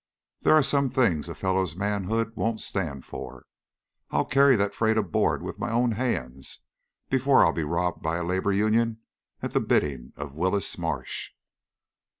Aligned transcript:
"There 0.41 0.55
are 0.55 0.63
some 0.63 0.89
things 0.89 1.29
a 1.29 1.35
fellow's 1.35 1.75
manhood 1.75 2.35
won't 2.35 2.59
stand 2.59 3.05
for. 3.05 3.45
I'll 4.09 4.25
carry 4.25 4.55
that 4.55 4.73
freight 4.73 4.97
aboard 4.97 5.43
with 5.43 5.59
my 5.59 5.69
own 5.69 5.91
hands 5.91 6.61
before 7.11 7.45
I'll 7.45 7.53
be 7.53 7.61
robbed 7.63 8.01
by 8.01 8.17
a 8.17 8.23
labor 8.23 8.51
union 8.51 9.01
at 9.43 9.51
the 9.51 9.59
bidding 9.61 10.11
of 10.15 10.33
Willis 10.33 10.75
Marsh." 10.75 11.33